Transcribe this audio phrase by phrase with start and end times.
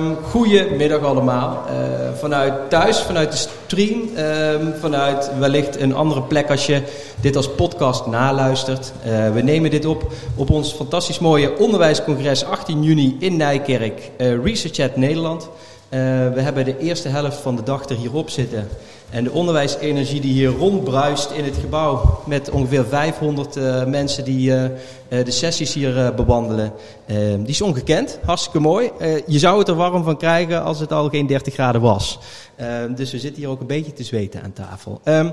[0.00, 1.64] Um, goedemiddag allemaal.
[1.66, 6.82] Uh, vanuit thuis, vanuit de stream, um, vanuit wellicht een andere plek als je
[7.20, 8.92] dit als podcast naluistert.
[9.06, 14.44] Uh, we nemen dit op op ons fantastisch mooie onderwijscongres 18 juni in Nijkerk, uh,
[14.44, 15.48] Research Nederland.
[15.90, 18.68] We hebben de eerste helft van de dag er hierop zitten.
[19.10, 24.50] En de onderwijsenergie die hier rondbruist in het gebouw met ongeveer 500 uh, mensen die
[24.50, 24.64] uh,
[25.08, 26.72] de sessies hier bewandelen,
[27.38, 28.18] die is ongekend.
[28.24, 28.90] Hartstikke mooi.
[29.26, 32.18] je zou het er warm van krijgen als het al geen 30 graden was.
[32.94, 35.00] dus we zitten hier ook een beetje te zweten aan tafel.
[35.04, 35.32] Um,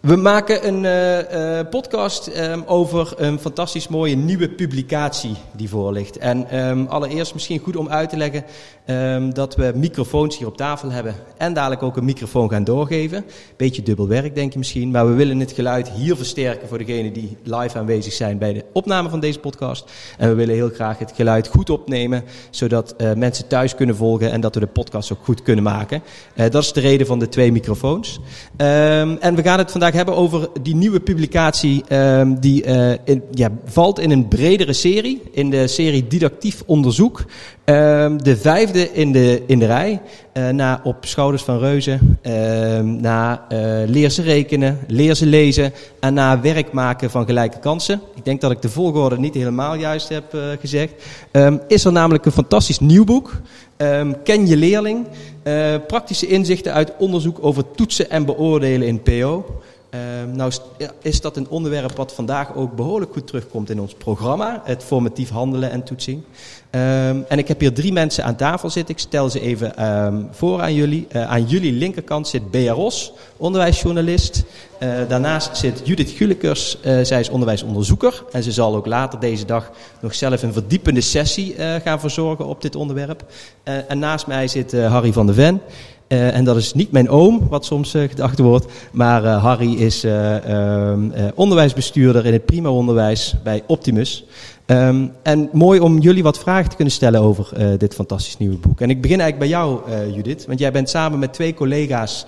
[0.00, 5.92] we maken een uh, uh, podcast um, over een fantastisch mooie nieuwe publicatie die voor
[5.92, 6.18] ligt.
[6.18, 8.44] En um, allereerst misschien goed om uit te leggen
[8.86, 11.14] um, dat we microfoons hier op tafel hebben.
[11.36, 13.24] En dadelijk ook een microfoon gaan doorgeven.
[13.56, 14.90] Beetje dubbel werk denk je misschien.
[14.90, 18.64] Maar we willen het geluid hier versterken voor degenen die live aanwezig zijn bij de
[18.72, 19.90] opname van deze podcast.
[20.18, 22.24] En we willen heel graag het geluid goed opnemen.
[22.50, 26.02] Zodat uh, mensen thuis kunnen volgen en dat we de podcast ook goed kunnen maken.
[26.34, 28.20] dat is de reden van de twee microfoons.
[28.56, 33.50] en we gaan het vandaag hebben over die nieuwe publicatie um, die uh, in, ja,
[33.64, 37.24] valt in een bredere serie, in de serie Didactief Onderzoek.
[37.64, 40.00] Um, de vijfde in de, in de rij,
[40.34, 42.32] uh, na Op Schouders van Reuzen, uh,
[42.80, 48.00] na uh, Leer ze rekenen, Leer ze lezen en na Werk maken van gelijke kansen.
[48.14, 50.92] Ik denk dat ik de volgorde niet helemaal juist heb gezegd.
[51.66, 53.40] Is er namelijk een fantastisch nieuw boek.
[54.24, 55.06] Ken je leerling.
[55.86, 59.44] Praktische inzichten uit onderzoek over toetsen en beoordelen in PO.
[59.94, 60.52] Uh, nou
[61.02, 65.30] is dat een onderwerp wat vandaag ook behoorlijk goed terugkomt in ons programma, het formatief
[65.30, 66.22] handelen en toetsing.
[66.70, 68.94] Um, en ik heb hier drie mensen aan tafel zitten.
[68.94, 71.06] Ik stel ze even um, voor aan jullie.
[71.12, 74.44] Uh, aan jullie linkerkant zit Bea Ros, onderwijsjournalist.
[74.82, 78.24] Uh, daarnaast zit Judith Gulikers, uh, zij is onderwijsonderzoeker.
[78.32, 79.70] En ze zal ook later deze dag
[80.00, 83.24] nog zelf een verdiepende sessie gaan verzorgen op dit onderwerp.
[83.62, 85.60] en naast mij zit Harry van der Ven.
[86.08, 88.66] Uh, en dat is niet mijn oom, wat soms uh, gedacht wordt.
[88.92, 90.06] Maar uh, Harry is
[91.34, 94.24] onderwijsbestuurder in het prima onderwijs bij Optimus.
[94.66, 98.80] Um, en mooi om jullie wat vragen te kunnen stellen over dit fantastisch nieuwe boek.
[98.80, 99.80] En ik begin eigenlijk bij jou,
[100.14, 100.46] Judith.
[100.46, 102.26] Want jij bent samen met twee collega's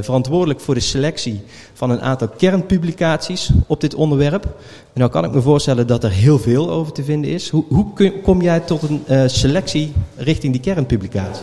[0.00, 1.40] verantwoordelijk voor de selectie
[1.72, 4.44] van een aantal kernpublicaties op dit onderwerp.
[4.44, 7.48] En nou kan ik me voorstellen dat er heel veel over te vinden is.
[7.48, 11.42] Hoe, hoe kom jij tot een selectie richting die kernpublicaties?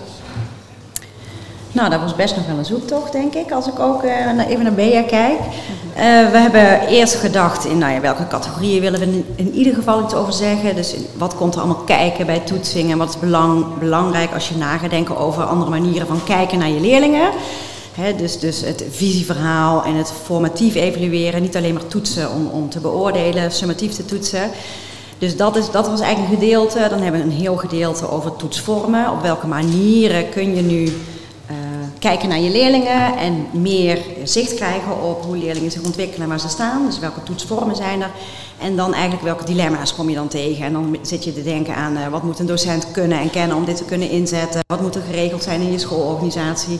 [1.72, 4.64] Nou, dat was best nog wel een zoektocht, denk ik, als ik ook uh, even
[4.64, 5.40] naar Bea kijk.
[5.40, 5.96] Uh,
[6.32, 10.04] we hebben eerst gedacht in nou ja, welke categorieën willen we in, in, ieder geval
[10.04, 10.76] iets over zeggen.
[10.76, 14.56] Dus wat komt er allemaal kijken bij toetsing en wat is belang, belangrijk als je
[14.56, 17.32] na gaat denken over andere manieren van kijken naar je leerlingen.
[18.18, 22.80] Dus, dus het visieverhaal en het formatief evalueren, niet alleen maar toetsen om, om te
[22.80, 24.52] beoordelen, summatief te toetsen.
[25.18, 26.88] Dus dat, is, dat was eigenlijk een gedeelte.
[26.90, 29.12] Dan hebben we een heel gedeelte over toetsvormen.
[29.12, 30.94] Op welke manieren kun je nu
[32.00, 36.40] kijken naar je leerlingen en meer zicht krijgen op hoe leerlingen zich ontwikkelen en waar
[36.40, 36.86] ze staan.
[36.86, 38.12] Dus welke toetsvormen zijn er.
[38.58, 40.66] En dan eigenlijk welke dilemma's kom je dan tegen.
[40.66, 43.58] En dan zit je te denken aan uh, wat moet een docent kunnen en kennen
[43.58, 44.62] om dit te kunnen inzetten.
[44.68, 46.80] Wat moet er geregeld zijn in je schoolorganisatie.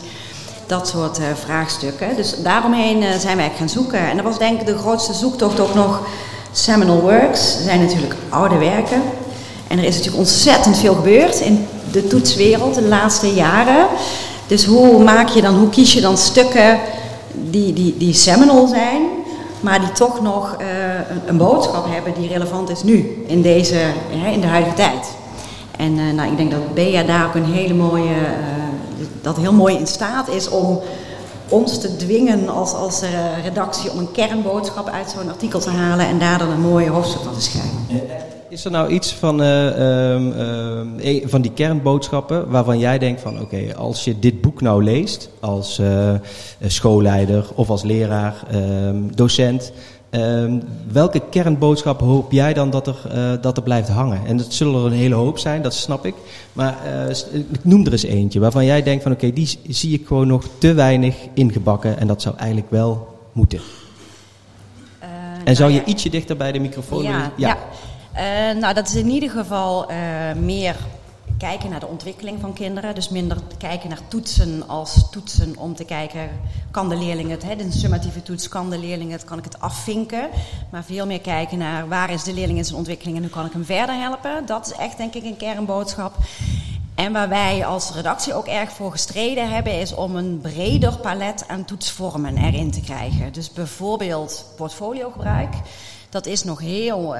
[0.66, 2.16] Dat soort uh, vraagstukken.
[2.16, 3.98] Dus daaromheen uh, zijn wij gaan zoeken.
[3.98, 6.06] En dat was denk ik de grootste zoektocht ook nog
[6.52, 7.62] Seminal Works.
[7.62, 9.02] Zijn natuurlijk oude werken.
[9.68, 13.86] En er is natuurlijk ontzettend veel gebeurd in de toetswereld de laatste jaren.
[14.50, 16.78] Dus hoe maak je dan, hoe kies je dan stukken
[17.32, 19.02] die, die, die seminal zijn,
[19.60, 20.66] maar die toch nog uh,
[21.26, 23.74] een, boodschap hebben die relevant is nu, in, deze,
[24.14, 25.14] uh, in de huidige tijd.
[25.76, 28.14] En uh, nou, ik denk dat Bea daar ook een hele mooie,
[29.22, 30.80] dat heel mooi in staat is om
[31.48, 33.02] ons te dwingen als, als
[33.42, 37.22] redactie om een kernboodschap uit zo'n artikel te halen en daar dan een mooie hoofdstuk
[37.22, 37.86] van te schrijven.
[38.50, 40.16] Is er nou iets van, uh,
[41.24, 45.30] van die kernboodschappen waarvan jij denkt van oké, okay, als je dit boek nou leest
[45.40, 46.14] als uh,
[46.66, 49.72] schoolleider of als leraar, ehm, docent,
[50.10, 50.60] ehm,
[50.92, 52.96] welke kernboodschap hoop jij dan dat er,
[53.40, 54.26] dat er blijft hangen?
[54.26, 56.14] En dat zullen er een hele hoop zijn, dat snap ik.
[56.52, 56.76] Maar
[57.32, 60.26] ik noem er eens eentje waarvan jij denkt van oké, okay, die zie ik gewoon
[60.26, 63.60] nog te weinig ingebakken en dat zou eigenlijk wel moeten.
[65.44, 67.48] en zou nou je ietsje dichter bij de microfoon ja, ja.
[67.48, 67.58] ja.
[68.20, 68.26] Uh,
[68.60, 69.96] nou, dat is in ieder geval uh,
[70.32, 70.76] meer
[71.38, 72.94] kijken naar de ontwikkeling van kinderen.
[72.94, 76.30] Dus minder kijken naar toetsen als toetsen om te kijken,
[76.70, 79.60] kan de leerling het, hè, de summatieve toets, kan de leerling het, kan ik het
[79.60, 80.28] afvinken.
[80.70, 83.46] Maar veel meer kijken naar waar is de leerling in zijn ontwikkeling en hoe kan
[83.46, 84.46] ik hem verder helpen.
[84.46, 86.14] Dat is echt denk ik een kernboodschap.
[86.94, 91.44] En waar wij als redactie ook erg voor gestreden hebben, is om een breder palet
[91.48, 93.32] aan toetsvormen erin te krijgen.
[93.32, 95.54] Dus bijvoorbeeld portfoliogebruik.
[96.10, 97.14] Dat is nog heel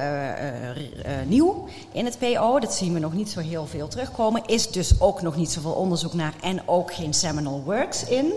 [1.27, 2.59] nieuw in het PO.
[2.59, 4.41] Dat zien we nog niet zo heel veel terugkomen.
[4.45, 8.31] Is dus ook nog niet zoveel onderzoek naar en ook geen seminal works in.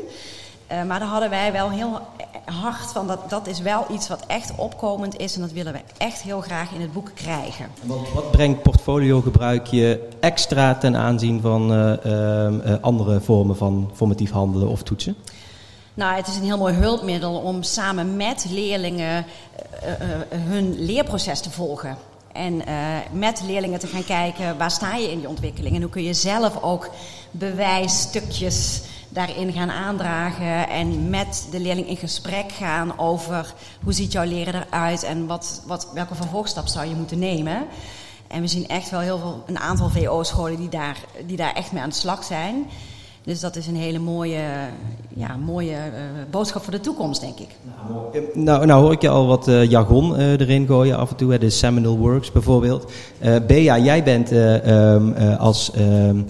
[0.69, 2.01] Maar daar hadden wij wel heel
[2.45, 5.81] hard van, dat, dat is wel iets wat echt opkomend is en dat willen we
[5.97, 7.67] echt heel graag in het boek krijgen.
[8.15, 11.71] Wat, brengt portfoliogebruik je extra ten aanzien van
[12.81, 15.17] andere vormen van formatief handelen of toetsen?
[15.95, 19.25] Nou, het is een heel mooi hulpmiddel om samen met leerlingen
[20.29, 21.97] hun leerproces te volgen.
[22.33, 22.63] En
[23.13, 26.15] met leerlingen te gaan kijken waar sta je in die ontwikkeling en hoe kun je
[26.15, 26.91] zelf ook
[27.31, 34.25] bewijsstukjes daarin gaan aandragen en met de leerling in gesprek gaan over hoe ziet jouw
[34.25, 37.67] leren eruit en wat, wat, welke vervolgstap zou je moeten nemen.
[38.27, 41.73] En we zien echt wel heel veel, een aantal VO-scholen die daar, die daar echt
[41.73, 42.67] mee aan de slag zijn.
[43.25, 44.41] Dus dat is een hele mooie,
[45.15, 45.79] ja, mooie uh,
[46.31, 47.49] boodschap voor de toekomst, denk ik.
[48.35, 51.39] Nou, nou, hoor ik je al wat uh, jargon uh, erin gooien af en toe.
[51.39, 52.93] De Seminole Works bijvoorbeeld.
[53.47, 56.27] Bea, jij bent um, als um,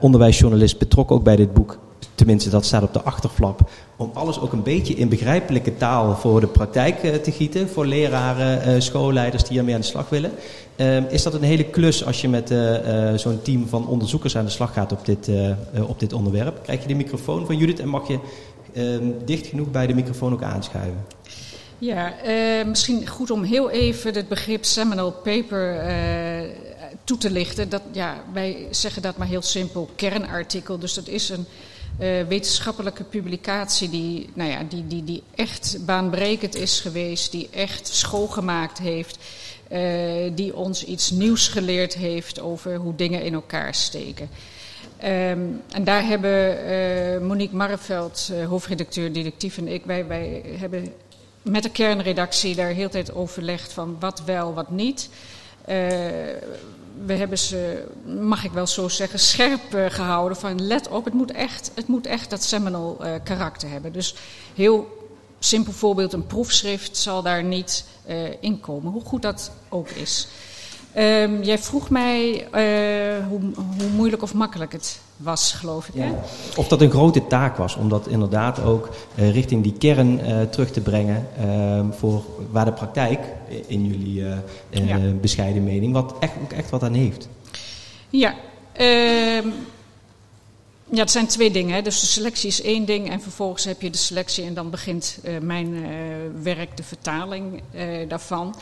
[0.00, 1.78] onderwijsjournalist betrokken ook bij dit boek.
[2.14, 3.70] Tenminste, dat staat op de achterflap.
[3.96, 7.68] Om alles ook een beetje in begrijpelijke taal voor de praktijk te gieten.
[7.68, 10.30] Voor leraren, schoolleiders die ermee aan de slag willen.
[10.78, 14.36] Uh, is dat een hele klus als je met uh, uh, zo'n team van onderzoekers
[14.36, 15.30] aan de slag gaat op dit,
[15.88, 16.62] op dit onderwerp?
[16.62, 18.18] Krijg je de microfoon van Judith en mag je
[18.72, 21.06] ehm, dicht genoeg bij de microfoon ook aanschuiven?
[21.78, 22.14] Ja,
[22.66, 25.82] misschien goed om heel even het begrip seminal paper
[27.04, 27.68] toe te lichten.
[27.68, 30.78] Dat, ja, wij zeggen dat maar heel simpel, kernartikel.
[30.78, 31.46] Dus dat is een
[32.28, 38.78] wetenschappelijke publicatie die, nou ja, die, die, die echt baanbrekend is geweest, die echt schoolgemaakt
[38.78, 39.18] heeft
[40.34, 44.28] die ons iets nieuws geleerd heeft over hoe dingen in elkaar steken.
[45.04, 46.58] Um, en daar hebben
[47.20, 50.92] uh, Monique Marreveld, uh, hoofdredacteur, directief en ik, wij, wij hebben
[51.42, 55.08] met de kernredactie daar heel tijd overlegd van wat wel, wat niet.
[57.06, 57.84] we hebben ze,
[58.20, 62.06] mag ik wel zo zeggen, scherp gehouden van let op, het moet echt, het moet
[62.06, 63.92] echt dat seminal karakter hebben.
[63.92, 64.14] Dus
[64.54, 64.97] heel
[65.38, 70.28] simpel voorbeeld, een proefschrift zal daar niet uh, in komen, hoe goed dat ook is.
[70.96, 76.02] Um, jij vroeg mij uh, hoe, hoe, moeilijk of makkelijk het was, geloof ik.
[76.02, 76.12] Hè?
[76.56, 80.20] Of dat een grote taak was om dat inderdaad ook uh, richting die kern
[80.50, 81.28] terug te brengen.
[81.38, 83.20] Ehm, voor waar de praktijk,
[83.66, 84.24] in jullie
[84.70, 84.98] ja.
[85.20, 87.28] bescheiden mening, wat echt, ook echt wat aan heeft.
[88.10, 88.34] Ja,
[88.72, 89.48] ehm,
[90.90, 91.74] ja, het zijn twee dingen.
[91.74, 91.82] Hè.
[91.82, 95.18] Dus de selectie is één ding en vervolgens heb je de selectie en dan begint
[95.24, 95.88] uh, mijn uh,
[96.42, 98.54] werk, de vertaling uh, daarvan.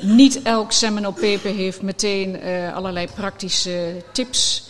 [0.00, 2.42] Niet elk seminal paper heeft meteen
[2.74, 4.68] allerlei praktische tips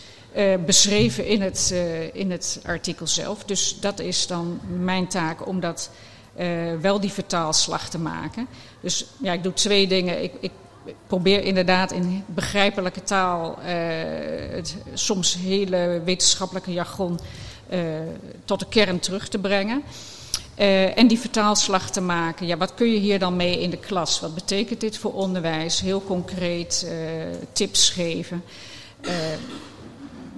[0.67, 1.75] beschreven in het,
[2.13, 3.45] in het artikel zelf.
[3.45, 5.91] Dus dat is dan mijn taak om dat
[6.81, 8.47] wel die vertaalslag te maken.
[8.81, 10.23] Dus ja, ik doe twee dingen.
[10.23, 10.51] Ik, ik
[11.07, 13.67] probeer inderdaad in begrijpelijke taal uh,
[14.51, 17.19] het soms hele wetenschappelijke jargon
[17.73, 17.81] uh,
[18.45, 19.83] tot de kern terug te brengen.
[20.59, 22.47] Uh, en die vertaalslag te maken.
[22.47, 24.21] Ja, wat kun je hier dan mee in de klas?
[24.21, 25.81] Wat betekent dit voor onderwijs?
[25.81, 26.87] Heel concreet
[27.53, 28.43] tips geven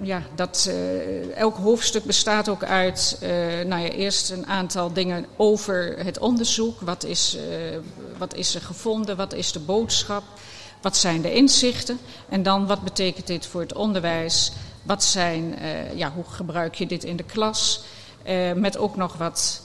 [0.01, 3.29] ja, dat, uh, elk hoofdstuk bestaat ook uit uh,
[3.65, 6.81] nou ja, eerst een aantal dingen over het onderzoek.
[6.81, 7.77] Wat is, uh,
[8.17, 9.17] wat is er gevonden?
[9.17, 10.23] Wat is de boodschap?
[10.81, 11.99] Wat zijn de inzichten?
[12.29, 14.51] En dan wat betekent dit voor het onderwijs?
[14.83, 15.55] Wat zijn,
[15.95, 17.83] ja, hoe gebruik je dit in de klas?
[18.55, 19.61] met ook nog wat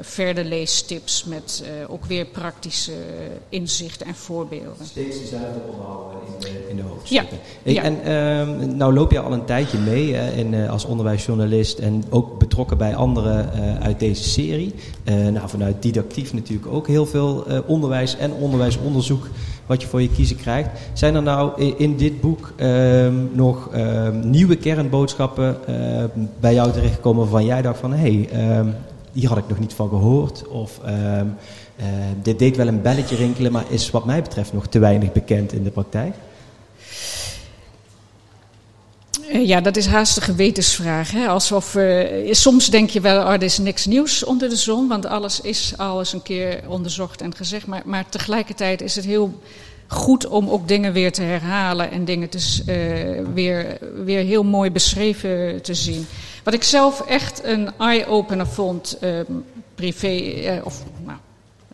[0.00, 2.92] verder leestips met uh, ook weer praktische
[3.48, 4.86] inzichten en voorbeelden.
[4.86, 7.38] Steeds dezelfde onderhouden in de, in de hoofdstukken.
[7.62, 7.72] Ja.
[7.72, 7.82] ja.
[7.82, 7.98] En
[8.58, 12.38] uh, nou loop je al een tijdje mee hè, in, uh, als onderwijsjournalist en ook
[12.38, 14.74] betrokken bij anderen uit deze serie.
[15.04, 19.26] nou, vanuit didactief natuurlijk ook heel veel onderwijs en onderwijsonderzoek
[19.66, 20.68] wat je voor je kiezen krijgt.
[20.92, 25.56] Zijn er nou in, in dit boek ehm, nog ehm, nieuwe kernboodschappen
[26.40, 28.28] bij jou terechtgekomen waarvan jij dacht van hé, hey,
[29.14, 30.48] hier had ik nog niet van gehoord.
[30.48, 30.90] Of uh,
[31.20, 31.24] uh,
[32.22, 35.52] dit deed wel een belletje rinkelen, maar is wat mij betreft nog te weinig bekend
[35.52, 36.14] in de praktijk.
[39.28, 41.10] Eh, ja, dat is haast een gewetensvraag.
[41.10, 41.26] Hè?
[41.26, 45.40] Alsof, uh, soms denk je wel, oh, is niks nieuws onder de zon, want alles
[45.40, 47.66] is al eens een keer onderzocht en gezegd.
[47.66, 49.40] Maar, maar tegelijkertijd is het heel
[49.86, 52.74] goed om ook dingen weer te herhalen en dingen uh,
[53.34, 56.06] weer, weer heel mooi beschreven te zien.
[56.44, 59.20] Wat ik zelf echt een eye-opener vond, uh,
[59.74, 61.18] privé, uh, of nou,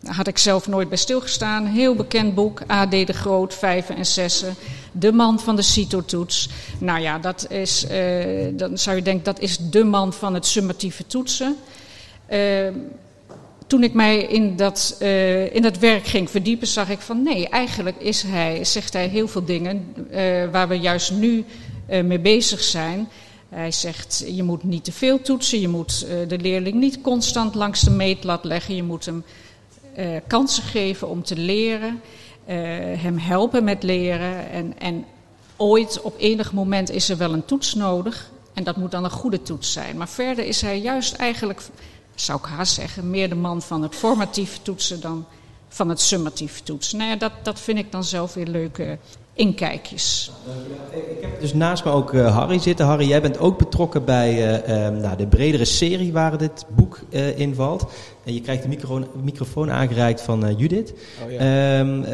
[0.04, 1.66] had ik zelf nooit bij stilgestaan.
[1.66, 2.90] Heel bekend boek, A.D.
[2.90, 4.54] de Groot, vijven en zessen.
[4.92, 6.48] De man van de CITO-toets.
[6.78, 7.86] Nou ja, dat is,
[8.52, 11.56] dan zou je denken, dat is de man van het summatieve toetsen.
[13.66, 14.96] toen ik mij in dat,
[15.52, 19.28] in dat werk ging verdiepen, zag ik van nee, eigenlijk is hij, zegt hij heel
[19.28, 19.94] veel dingen
[20.52, 21.44] waar we juist nu
[21.86, 23.08] mee bezig zijn.
[23.50, 27.80] Hij zegt, je moet niet te veel toetsen, je moet de leerling niet constant langs
[27.80, 29.24] de meetlat leggen, je moet hem
[30.26, 32.00] kansen geven om te leren,
[32.96, 35.04] hem helpen met leren en, en
[35.56, 39.10] ooit op enig moment is er wel een toets nodig en dat moet dan een
[39.10, 39.96] goede toets zijn.
[39.96, 41.60] Maar verder is hij juist eigenlijk
[42.20, 45.26] zou ik haast zeggen, meer de man van het formatief toetsen dan
[45.68, 46.98] van het summatief toetsen.
[46.98, 48.98] Nou ja, dat, dat vind ik dan zelf weer leuke
[49.40, 50.30] inkijkjes.
[50.90, 52.86] Ik heb dus naast me ook uh, Harry zitten.
[52.86, 57.00] Harry, jij bent ook betrokken bij uh, um, nou, de bredere serie waar dit boek
[57.10, 57.86] uh, in valt.
[58.24, 60.94] En je krijgt de micro microfoon aangereikt van Judith.
[61.24, 61.78] Oh, ja.
[61.78, 62.04] um,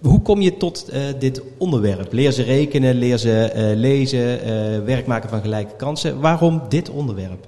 [0.00, 2.12] hoe kom je tot dit onderwerp?
[2.12, 4.38] Leer ze rekenen, leer ze lezen,
[4.84, 6.20] werk maken van gelijke kansen.
[6.20, 7.46] Waarom dit onderwerp?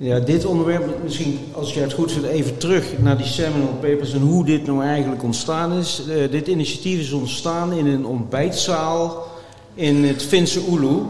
[0.00, 4.12] Ja, dit onderwerp, misschien als je het goed vindt, even terug naar die seminal papers
[4.12, 6.02] en hoe dit nou eigenlijk ontstaan is.
[6.08, 9.26] Uh, dit initiatief is ontstaan in een ontbijtzaal
[9.74, 11.02] in het Finse Oelu,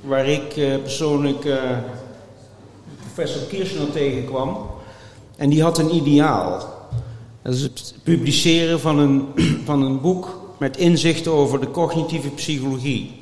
[0.00, 1.56] waar ik uh, persoonlijk uh,
[3.00, 4.56] professor Kirchner tegenkwam.
[5.36, 6.68] En die had een ideaal.
[7.42, 9.26] Dat is het publiceren van een,
[9.64, 13.12] van een boek met inzichten over de cognitieve psychologie.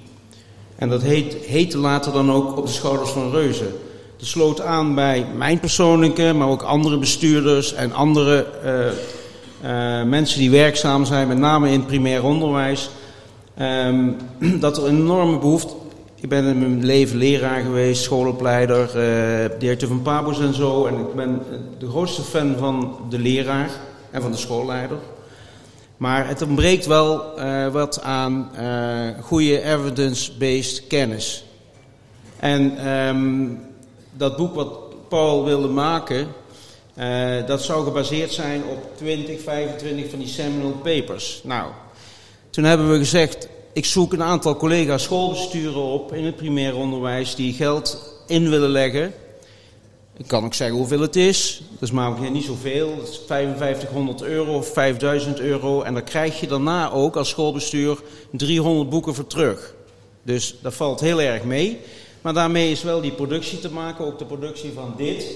[0.77, 3.73] En dat heet, heette later dan ook Op de schouders van reuzen.
[4.21, 8.87] Dat sloot aan bij mijn persoonlijke, maar ook andere bestuurders en andere uh,
[9.71, 12.91] uh, mensen die werkzaam zijn, met name in het primair onderwijs.
[13.61, 14.17] Um,
[14.61, 15.75] dat er een enorme behoefte.
[16.21, 20.87] Ik ben in mijn leven leraar geweest, schoolopleider, uh, directeur van Pabos en zo.
[20.87, 21.43] En ik ben
[21.79, 23.71] de grootste fan van de leraar
[24.11, 24.99] en van de schoolleider.
[25.97, 27.23] Maar het ontbreekt wel
[27.73, 28.51] wat aan
[29.23, 31.45] goede evidence-based kennis.
[32.37, 33.69] En um,
[34.21, 36.29] dat boek wat Paul wilde maken,
[36.99, 41.41] uh, dat zou gebaseerd zijn op 20, 25 van die seminal papers.
[41.45, 41.71] Nou,
[42.51, 47.35] toen hebben we gezegd, ik zoek een aantal collega's schoolbesturen op in het primair onderwijs
[47.35, 49.13] die geld in willen leggen.
[50.17, 51.63] Ik kan ook zeggen hoeveel het is.
[51.73, 52.97] Dat is maar niet zoveel.
[52.97, 55.83] Dat is 5500 euro of 5000 euro.
[55.83, 57.99] En daar krijg je daarna ook als schoolbestuur
[58.31, 59.75] 300 boeken voor terug.
[60.23, 61.81] Dus dat valt heel erg mee.
[62.21, 65.27] Maar daarmee is wel die productie te maken, ook de productie van dit.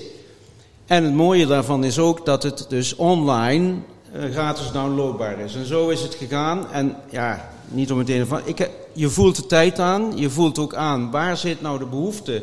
[0.87, 3.75] En het mooie daarvan is ook dat het dus online
[4.15, 5.55] uh, gratis downloadbaar is.
[5.55, 6.71] En zo is het gegaan.
[6.71, 8.41] En ja, niet om meteen van.
[8.45, 12.43] Ik, je voelt de tijd aan, je voelt ook aan waar zit nou de behoefte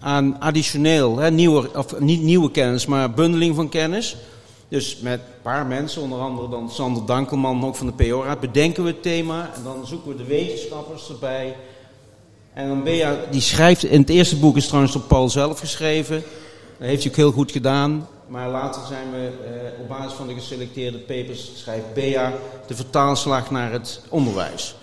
[0.00, 4.16] aan additioneel, hè, of niet nieuwe kennis, maar bundeling van kennis.
[4.68, 8.82] Dus met een paar mensen, onder andere dan Sander Dankelman, ook van de PO-raad, bedenken
[8.82, 11.56] we het thema en dan zoeken we de wetenschappers erbij.
[12.52, 12.84] En dan
[13.30, 16.22] die schrijft, in het eerste boek is trouwens door Paul zelf geschreven.
[16.78, 18.08] Dat heeft hij ook heel goed gedaan.
[18.26, 22.32] Maar later zijn we uh, op basis van de geselecteerde papers, schrijft Bea
[22.66, 24.74] de vertaalslag naar het onderwijs.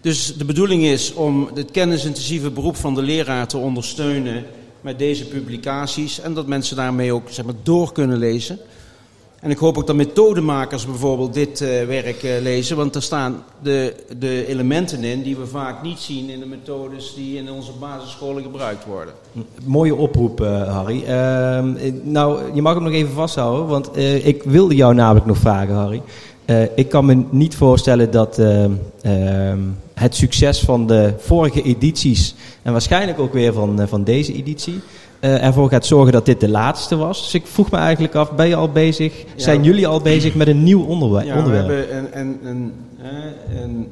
[0.00, 4.46] Dus de bedoeling is om het kennisintensieve beroep van de leraar te ondersteunen
[4.80, 6.20] met deze publicaties.
[6.20, 8.58] En dat mensen daarmee ook zeg maar, door kunnen lezen.
[9.40, 13.42] En ik hoop ook dat methodemakers bijvoorbeeld dit uh, werk uh, lezen, want er staan
[13.62, 17.72] de, de elementen in die we vaak niet zien in de methodes die in onze
[17.80, 19.14] basisscholen gebruikt worden.
[19.64, 21.04] Mooie oproep, uh, Harry.
[21.04, 25.74] Ehm, nou, je mag hem nog even vasthouden, want ik wilde jou namelijk nog vragen,
[25.74, 26.02] Harry.
[26.74, 29.58] ik kan me niet voorstellen dat ehm,
[29.94, 34.80] het succes van de vorige edities en waarschijnlijk ook weer van, van deze editie
[35.20, 37.22] uh, ervoor gaat zorgen dat dit de laatste was.
[37.22, 40.48] Dus ik vroeg me eigenlijk af, ben je al bezig, zijn jullie al bezig met
[40.48, 41.26] een nieuw onderwerp?
[41.26, 42.72] Ja, we hebben een, een, een,
[43.62, 43.88] een,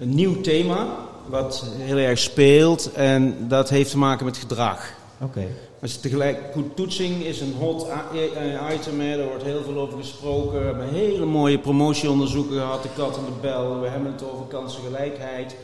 [0.00, 0.86] een nieuw thema
[1.26, 4.92] wat heel erg speelt en dat heeft te maken met gedrag.
[5.20, 5.38] Oké.
[5.38, 5.48] Okay.
[5.78, 7.86] Maar tegelijk, goed, toetsing is een hot
[8.74, 9.16] item, hè.
[9.16, 10.58] daar wordt heel veel over gesproken.
[10.58, 13.80] We hebben hele mooie promotieonderzoeken gehad, de kat en de bel.
[13.80, 15.56] We hebben het over kansengelijkheid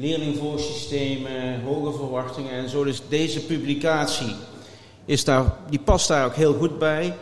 [0.00, 2.84] leerlingvoorsystemen, hoge verwachtingen en zo.
[2.84, 4.34] Dus deze publicatie
[5.04, 7.14] is daar, die past daar ook heel goed bij.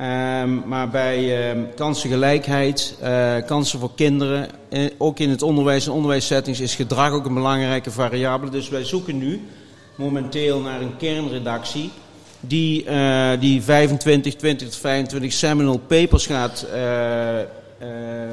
[0.00, 5.92] Um, maar bij um, kansengelijkheid, uh, kansen voor kinderen, eh, ook in het onderwijs en
[5.92, 8.50] onderwijssettings is gedrag ook een belangrijke variabele.
[8.50, 9.40] Dus wij zoeken nu
[9.94, 11.90] momenteel naar een kernredactie
[12.40, 16.78] die, uh, die 25, 20 tot 25 seminal papers gaat uh,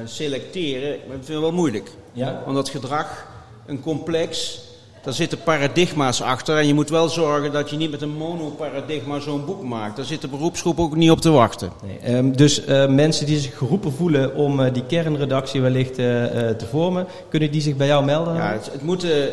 [0.05, 0.89] selecteren.
[0.89, 1.91] Dat vind ik wel moeilijk.
[2.11, 2.43] Ja?
[2.45, 3.32] Omdat gedrag
[3.65, 4.59] een complex.
[5.03, 6.57] Daar zitten paradigma's achter.
[6.57, 9.95] En je moet wel zorgen dat je niet met een monoparadigma zo'n boek maakt.
[9.95, 11.71] Daar zit de beroepsgroep ook niet op te wachten.
[11.83, 16.05] Nee, um, dus uh, mensen die zich geroepen voelen om uh, die kernredactie wellicht uh,
[16.49, 18.35] te vormen, kunnen die zich bij jou melden?
[18.35, 19.31] Ja, het, het moeten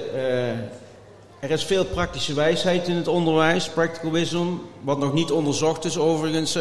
[1.41, 5.99] er is veel praktische wijsheid in het onderwijs, practical wisdom, wat nog niet onderzocht is
[5.99, 6.59] overigens.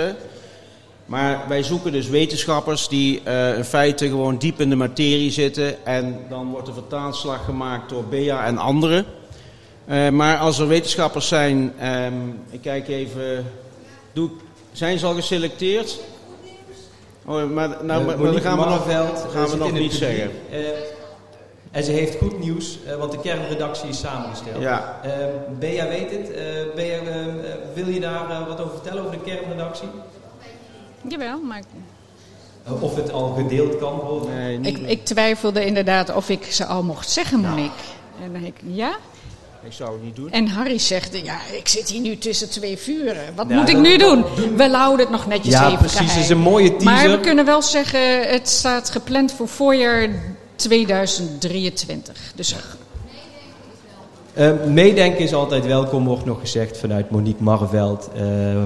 [1.09, 5.85] Maar wij zoeken dus wetenschappers die uh, in feite gewoon diep in de materie zitten.
[5.85, 9.05] En dan wordt de vertaalslag gemaakt door Bea en anderen.
[9.87, 13.45] Uh, maar als er wetenschappers zijn, um, ik kijk even,
[14.13, 14.29] doe,
[14.71, 15.99] zijn ze al geselecteerd?
[17.25, 18.83] Oh, maar, nou, maar, maar dan gaan we nog,
[19.33, 20.31] gaan we nog niet zeggen.
[21.71, 24.61] En ze heeft goed nieuws, want de kernredactie is samengesteld.
[24.61, 24.99] Ja.
[25.05, 25.11] Uh,
[25.59, 26.29] Bea weet het.
[26.29, 26.35] Uh,
[26.75, 26.99] Bea,
[27.73, 29.87] wil je daar wat over vertellen, over de kernredactie?
[31.07, 31.61] Jawel, maar...
[32.79, 34.29] Of het al gedeeld kan worden?
[34.35, 37.71] Nee, ik, ik, twijfelde inderdaad of ik ze al mocht zeggen, Monique.
[38.19, 38.25] Ja.
[38.25, 38.97] En dan ik, ja?
[39.63, 40.31] Ik zou het niet doen.
[40.31, 43.35] En Harry zegt, ja, ik zit hier nu tussen twee vuren.
[43.35, 44.23] Wat moet ik nu doen?
[44.55, 46.13] We houden het nog netjes ja, even precies.
[46.13, 46.85] Het is een mooie teaser.
[46.85, 50.09] Maar we kunnen wel zeggen, het staat gepland voor voorjaar
[50.55, 52.31] 2023.
[52.35, 52.55] Dus...
[54.39, 58.61] Uh, meedenken is altijd welkom, wordt nog gezegd vanuit Monique Marveld, uh, uh,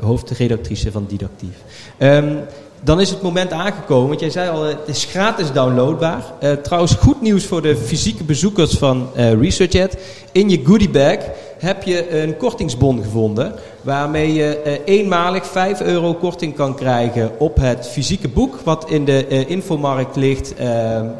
[0.00, 1.56] hoofdredactrice van Didactief.
[1.98, 2.38] Um,
[2.82, 6.24] dan is het moment aangekomen, want jij zei al, het is gratis downloadbaar.
[6.42, 9.96] Uh, trouwens, goed nieuws voor de fysieke bezoekers van uh, ResearchEd.
[10.32, 11.18] In je goodiebag
[11.58, 17.88] heb je een kortingsbon gevonden, waarmee je eenmalig 5 euro korting kan krijgen op het
[17.88, 20.54] fysieke boek, wat in de infomarkt ligt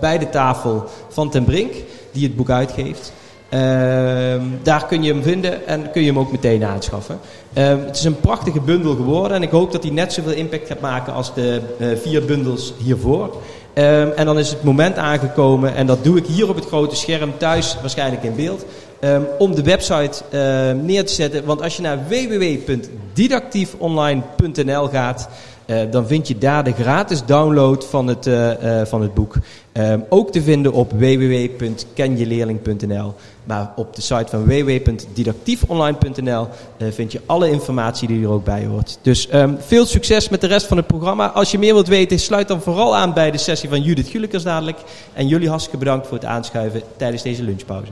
[0.00, 1.73] bij de tafel van Ten Brink,
[2.12, 3.12] die het boek uitgeeft.
[3.50, 3.61] Uh,
[4.62, 7.19] daar kun je hem vinden en kun je hem ook meteen aanschaffen.
[7.59, 10.67] Uh, het is een prachtige bundel geworden en ik hoop dat hij net zoveel impact
[10.67, 13.37] gaat maken als de uh, vier bundels hiervoor.
[13.79, 16.97] Um, en dan is het moment aangekomen, en dat doe ik hier op het grote
[16.97, 18.65] scherm thuis, waarschijnlijk in beeld,
[19.00, 20.23] um, om de website
[20.83, 21.45] neer te zetten.
[21.45, 25.29] Want als je naar www.didactiefonline.nl gaat,
[25.67, 29.35] uh, dan vind je daar de gratis download van het, uh, uh, van het boek.
[29.73, 33.15] Um, ook te vinden op www.kenjeleerling.nl.
[33.45, 36.49] Maar op de site van www.didactiefonline.nl
[36.79, 38.99] vind je alle informatie die er ook bij hoort.
[39.02, 39.28] Dus
[39.59, 41.26] veel succes met de rest van het programma.
[41.26, 44.43] Als je meer wilt weten, sluit dan vooral aan bij de sessie van Judith Gulikers
[44.43, 44.78] dadelijk.
[45.13, 47.91] En jullie hartstikke bedankt voor het aanschuiven tijdens deze lunchpauze.